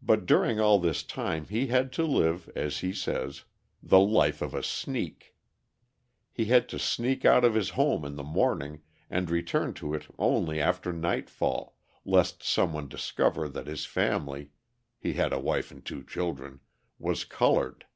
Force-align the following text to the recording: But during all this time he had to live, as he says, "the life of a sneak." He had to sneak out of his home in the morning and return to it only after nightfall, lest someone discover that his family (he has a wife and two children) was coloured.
But 0.00 0.26
during 0.26 0.60
all 0.60 0.78
this 0.78 1.02
time 1.02 1.46
he 1.46 1.66
had 1.66 1.92
to 1.94 2.04
live, 2.04 2.48
as 2.54 2.78
he 2.78 2.92
says, 2.92 3.42
"the 3.82 3.98
life 3.98 4.40
of 4.40 4.54
a 4.54 4.62
sneak." 4.62 5.34
He 6.30 6.44
had 6.44 6.68
to 6.68 6.78
sneak 6.78 7.24
out 7.24 7.44
of 7.44 7.56
his 7.56 7.70
home 7.70 8.04
in 8.04 8.14
the 8.14 8.22
morning 8.22 8.82
and 9.10 9.28
return 9.28 9.74
to 9.74 9.92
it 9.92 10.06
only 10.20 10.60
after 10.60 10.92
nightfall, 10.92 11.74
lest 12.04 12.44
someone 12.44 12.86
discover 12.86 13.48
that 13.48 13.66
his 13.66 13.84
family 13.86 14.50
(he 15.00 15.14
has 15.14 15.32
a 15.32 15.40
wife 15.40 15.72
and 15.72 15.84
two 15.84 16.04
children) 16.04 16.60
was 16.96 17.24
coloured. 17.24 17.86